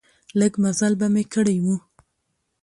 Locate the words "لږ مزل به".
0.39-1.07